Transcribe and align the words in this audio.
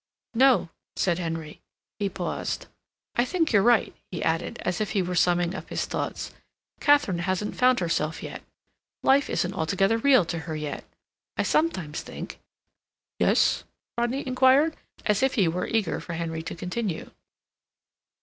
"No," 0.33 0.69
said 0.95 1.19
Henry. 1.19 1.61
He 1.99 2.09
paused. 2.09 2.65
"I 3.15 3.23
think 3.23 3.51
you're 3.53 3.61
right," 3.61 3.93
he 4.11 4.23
added, 4.23 4.57
as 4.63 4.81
if 4.81 4.93
he 4.93 5.03
were 5.03 5.13
summing 5.13 5.53
up 5.53 5.69
his 5.69 5.85
thoughts. 5.85 6.31
"Katharine 6.79 7.19
hasn't 7.19 7.55
found 7.55 7.79
herself 7.79 8.23
yet. 8.23 8.41
Life 9.03 9.29
isn't 9.29 9.53
altogether 9.53 9.99
real 9.99 10.25
to 10.25 10.39
her 10.39 10.55
yet—I 10.55 11.43
sometimes 11.43 12.01
think—" 12.01 12.39
"Yes?" 13.19 13.63
Rodney 13.95 14.25
inquired, 14.25 14.75
as 15.05 15.21
if 15.21 15.35
he 15.35 15.47
were 15.47 15.67
eager 15.67 15.99
for 15.99 16.13
Henry 16.13 16.41
to 16.41 16.55
continue. 16.55 17.11